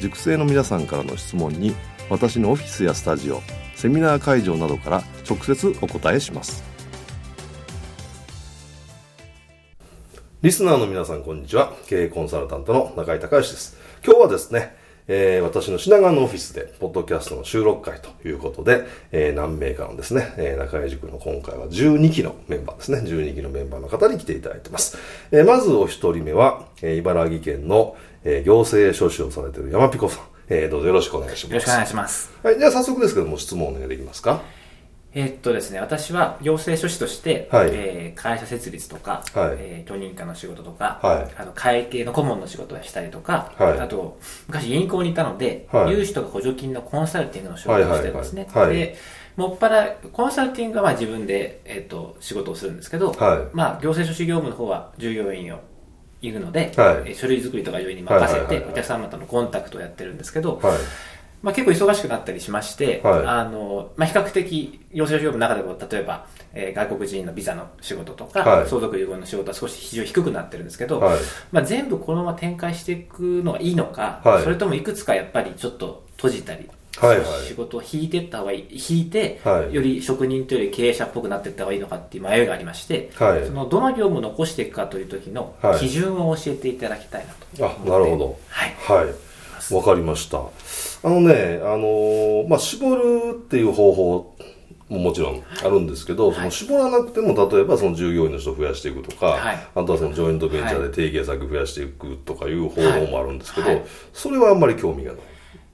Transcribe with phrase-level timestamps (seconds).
[0.00, 1.74] 塾生の皆さんからの質問に
[2.10, 3.40] 私のオフィスやスタジオ
[3.74, 6.62] セミナー会場などから直接お答えします。
[10.42, 11.72] リスナーの皆さんこんにちは。
[11.86, 13.78] 経営コンサルタントの中井隆義です。
[14.04, 24.96] 今日はですねえー、私の品川のオフィスで、ポッドキャストの収録会ということで、えー、何名かのですね、えー、中井塾の今回は12期のメンバーですね、12期のメンバーの方に来ていただいてます。
[25.30, 30.24] えー、まずお一人目は、えー、茨城県の、えー、行政書士をされている山ピコさん。
[30.48, 31.52] えー、どうぞよろしくお願いします。
[31.52, 32.30] よろしくお願いします。
[32.42, 34.42] はい、じゃあ早速ですけども質問お願いできますか？
[35.14, 48.48] えー、っとですね、私は行政書士として、はい、えー、会社設立とか、はい、えー、許認可の仕事とか、はい、あの会計の顧問の仕事をしたりとか、はい、あと、昔銀行にいたので、はい、融資とか補助金のコンサルティングの仕事をしてるんですね。
[48.52, 48.96] で、
[49.36, 55.60] もっぱら、コンサルティングはまあ自分で、えー、っと、仕事をするんですけど、はい、まあ、行政書士業務の方は従業員を
[56.22, 60.78] いるので、はい、書類作りとか上に任せて、お客様とのコンタクトをやってるんですけど、はい
[61.44, 71.18] まあ、結構忙しくなったりしまして、はい、あの、まあ、比較的、養成所業務の中でも、例えば、えー、外国人のビザの仕事とか、はい、相続遺言の仕事は少し非常に低くなってるんですけど、はい、
[71.52, 87.26] まあ、全部このまま展開していくのがいいのか、それともいくつかやっぱりちょっと閉じたり、はいはい、仕事を引いていった方がいい、引いて、はい、より職人というより経営者っぽくなっていった方がいいのかっていう迷いがありまして、はい、そのどの業務を残していくかという時の基準を教えていただきたい
[87.58, 88.38] なとあ、なるほど。
[88.48, 88.74] はい。
[89.04, 89.23] はい。
[89.72, 90.38] わかりました。
[90.38, 93.02] あのね、あのー、まあ、絞る
[93.32, 94.36] っていう方法
[94.88, 103.82] ももちろんあるんですけど、はい、その絞らなくても、例えばその従業員の人を増やしていくとか、はい、あとはそのジョイントベンチャーで提携先増やしていくとかいう方法もあるんですけど、はい、
[104.12, 105.20] それはあんまり興味がない。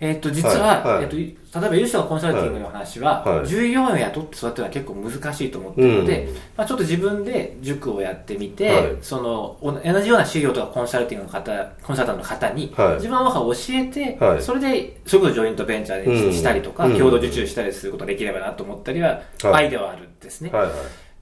[0.00, 20.52] えっ、と、実は、はいはい、えっ、と、例えば、優勝コンサルティングの話は、はい、従業員を雇って育てるのは結構難しいと思っているので、うん、まあ、ちょっと自分で塾をやってみて、その、同じような事業とかコンサルティングの方、コンサルタントの方に、自分の中を教えて、それで、それこそジョイントベンチャーにしたりとか、うん、共同受注したりすることができればなと思ったりは、アイデアはあるんですね。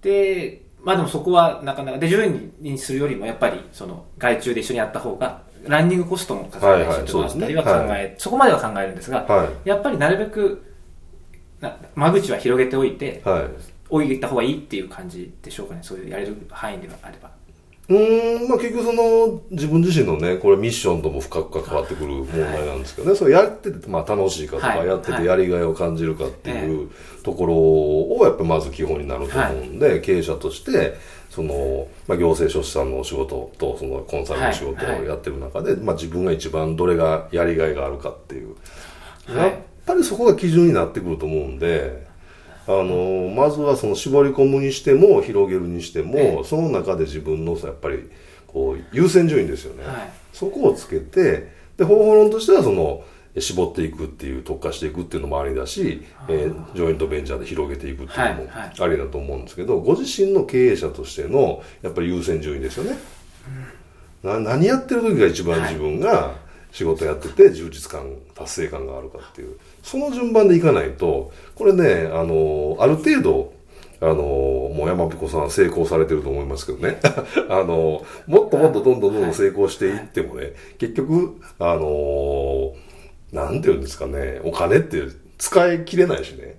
[0.03, 9.27] で、まあでもそこはなかなか、で、従業員にするよりもやっぱり、その、外注で一緒にやった方が、ランニングコストもかかるしとかあったりは考え、そこまでは考えるんですが、
[9.65, 10.63] やっぱりなるべく
[11.95, 13.23] 間口は広げておいて、
[13.89, 14.21] 置い。
[14.21, 17.31] た方がいいっていう感じでしょうかねそういうやれる範囲ではあれば。
[17.89, 26.91] うんまあ、結局その自分自身のねこれミッションとも深く関わってくる問題なんですけどね、はい、それやってて、まあ、楽しいかとか、はい、やっててやりがいを感じるかっていう
[27.23, 30.95] ところをやっぱまず基本になると思うんで、はい、経営者として
[31.31, 38.57] その、まあ、行政書士さんのお仕事とそのコンサルの仕事をやってる中で、はいはい、まあ、自分が一番どれがやりがいがあるかっていう、
[39.27, 39.53] はい、やっ
[39.85, 42.07] ぱりそこが基準になってくると思うんで。
[42.69, 48.11] あのまずはその絞り込むにしても広げるにしても、その中で自分のやっぱり
[48.49, 49.85] こう優先順位ですよね、
[50.33, 53.05] そこをつけてで方法論としてはその
[53.41, 62.99] 絞っていくっていう特化していくっていうのもありだし、えー、ジョイントベンチャーで広げていくっていうのもありだと思うんですけど、ご自身の経営者としてのやっぱり優先順位ですよね、
[64.23, 66.35] な何やってる時が一番自分が
[66.73, 69.59] 仕事やってて充実感達成感があるかっていう。
[69.83, 73.57] その順番でいかないとこれねあのある程度
[74.01, 76.99] あの、もう山彦さん成功されてると思いますけどね。
[77.49, 82.75] あの、もっともっとどんどんどんどん成功していってもね、結局、あの
[83.33, 85.03] なんていうんですかね、お金って
[85.39, 86.59] 使い切れないしね。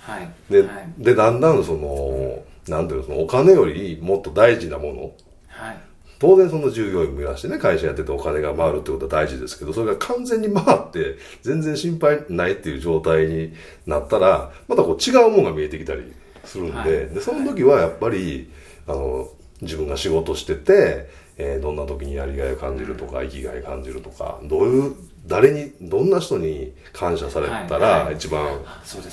[0.00, 0.30] はい。
[0.50, 5.12] で、はい、で、だんだんその、なんていうの、そのお金よりもっと大事なもの。
[5.48, 5.76] はい。
[6.18, 13.54] 当然その従業員もいらしてね、会社やっててお金が回るってことは大事ですけど、それが完全に回って全然心配ないっていう状態に
[13.86, 16.12] なったら、またこう違うものが見えてきたり
[16.44, 18.48] するんで、はい、で、その時はやっぱり、
[18.86, 19.28] あの、
[19.62, 21.08] 自分が仕事してて、
[21.38, 24.94] えー、どんな時にやりがいを感じるとか、生きがい感じるとか、どういう
[25.26, 28.60] 誰にどんな人に感謝されたら一番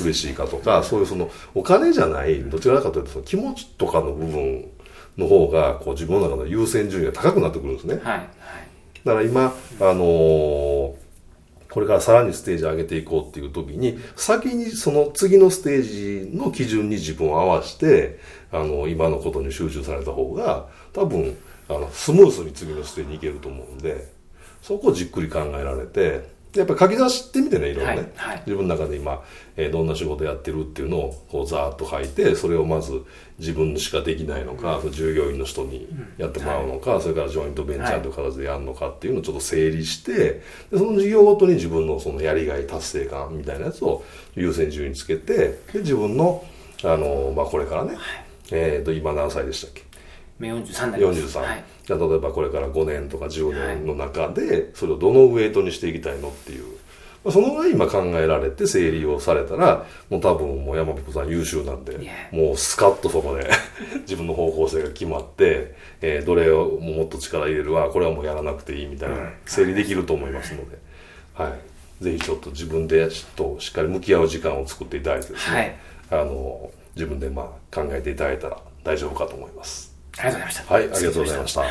[0.01, 4.69] 嬉しいかとか、そういうそのお金じゃないどちらかというとその気持ちとかの部分
[5.17, 7.95] の方がこう自分の中の優先順位が高くなってくるんですね、
[9.05, 10.95] だから今、あのー、
[11.69, 18.19] これからさらにステージ上げていこうっていう時に先にその次のステージの基準に自分を合わせて
[18.51, 21.37] あの今のことに集中された方が多分
[21.69, 24.11] あのスムースに次のステージに行けると思うんで
[24.61, 29.23] そこをじっくり考えられてやっぱり書き出してみてねいろいろね、はいはい、自分の中で今、
[29.55, 33.03] えー、どんな仕事やってるっていうのをこうざーっと書いてそれをまず
[33.37, 36.95] 自分しかできないのか、うん、従業員の人にやってもらうのか、うん。
[36.95, 44.03] はい、それからジョイントベンチャーという形でやるのかっていうのをちょっと整理してでその事業ごとに自分のそのやりがい達成感みたいなやつを
[44.35, 46.43] 優先順位につけてで自分の、
[46.83, 47.95] あのまあ、これからね、
[48.51, 49.83] えー、と今何歳でしたっけ？
[50.47, 56.65] 43になります43、はい、じゃあ例えばこれから5年とか10年の中でそれをどのウェイトにしていきたいのっていう、
[57.23, 61.99] まあ、そのぐらい今考えられて整理をされたらもう多分もう山彦さん優秀なんで
[62.31, 63.49] もうスカッとそこで
[64.01, 70.77] 自分の方向性が決まって、えー、どれをもっと力入れるわこれはもうやらなくていいみたいな整理できると思いますので、
[71.33, 71.49] は
[72.01, 75.77] い、ぜひちょっと自分でとしっかり向き合う時間を作っていただいてですね、
[76.09, 79.98] はい、あの自分でまあ考えていただいたら大丈夫かと思います。
[80.17, 80.73] ありがとうございました。
[80.73, 81.61] はい、ありがとうございました。
[81.61, 81.69] はい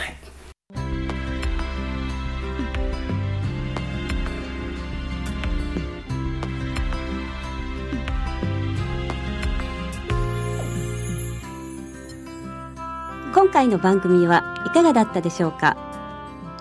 [13.35, 15.77] 今回の番組はいかがだったでしょうか？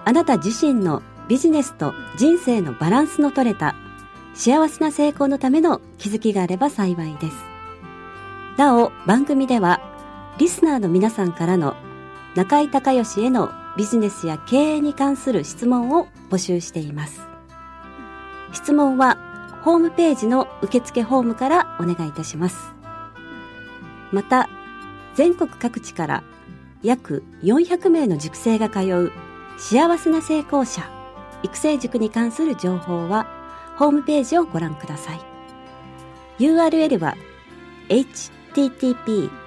[0.05, 3.75] あなた自身のビジネスと人生のバランスの取れた
[4.35, 7.35] 幸せな成功のための気づきがあれば幸いです。
[8.57, 9.81] なお、番組では
[10.37, 11.75] リスナーの皆さんからの
[12.35, 17.21] 中井隆義へのビジネスや経営に関する質問を募集しています。
[18.53, 19.17] 質問は
[19.63, 22.71] ホームページの受付ホームからお願いいたします。
[24.11, 24.47] また、
[25.15, 26.23] 全国各地から
[26.83, 29.11] 約400名の塾生が通う
[29.57, 30.87] 幸せな成功者
[31.41, 33.25] 育成塾に関する情報は
[33.77, 35.21] ホームページをご覧ください。
[36.37, 37.15] URL は
[37.89, 39.46] http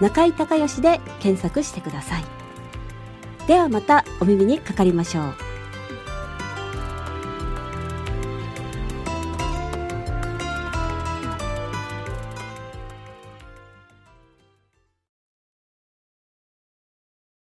[0.00, 2.24] 中井隆義で検索してください。
[3.46, 5.47] ではまたお耳にかかりましょう。